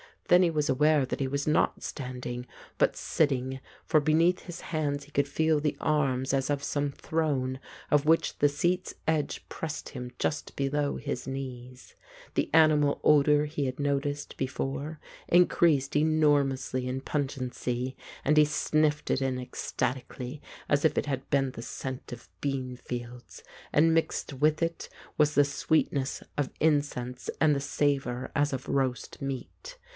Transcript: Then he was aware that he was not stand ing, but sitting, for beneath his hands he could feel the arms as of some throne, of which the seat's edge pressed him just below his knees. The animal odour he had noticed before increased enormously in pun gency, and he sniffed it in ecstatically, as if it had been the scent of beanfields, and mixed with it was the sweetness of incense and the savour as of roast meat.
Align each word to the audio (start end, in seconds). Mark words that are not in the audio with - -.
Then 0.29 0.41
he 0.43 0.49
was 0.49 0.69
aware 0.69 1.05
that 1.05 1.19
he 1.19 1.27
was 1.27 1.45
not 1.45 1.83
stand 1.83 2.25
ing, 2.25 2.47
but 2.77 2.95
sitting, 2.95 3.59
for 3.85 3.99
beneath 3.99 4.43
his 4.43 4.61
hands 4.73 5.03
he 5.03 5.11
could 5.11 5.27
feel 5.27 5.59
the 5.59 5.75
arms 5.79 6.33
as 6.33 6.49
of 6.49 6.63
some 6.63 6.89
throne, 6.89 7.59
of 7.91 8.05
which 8.05 8.39
the 8.39 8.47
seat's 8.49 8.95
edge 9.07 9.47
pressed 9.49 9.89
him 9.89 10.11
just 10.17 10.55
below 10.55 10.95
his 10.95 11.27
knees. 11.27 11.95
The 12.33 12.49
animal 12.53 13.01
odour 13.03 13.43
he 13.45 13.65
had 13.65 13.77
noticed 13.77 14.37
before 14.37 14.99
increased 15.27 15.97
enormously 15.97 16.87
in 16.87 17.01
pun 17.01 17.27
gency, 17.27 17.95
and 18.23 18.37
he 18.37 18.45
sniffed 18.45 19.11
it 19.11 19.21
in 19.21 19.37
ecstatically, 19.37 20.41
as 20.69 20.85
if 20.85 20.97
it 20.97 21.05
had 21.07 21.29
been 21.29 21.51
the 21.51 21.61
scent 21.61 22.11
of 22.13 22.29
beanfields, 22.41 23.43
and 23.73 23.93
mixed 23.93 24.33
with 24.33 24.63
it 24.63 24.87
was 25.17 25.35
the 25.35 25.45
sweetness 25.45 26.23
of 26.37 26.49
incense 26.59 27.29
and 27.41 27.53
the 27.53 27.59
savour 27.59 28.31
as 28.33 28.51
of 28.53 28.67
roast 28.67 29.21
meat. 29.21 29.77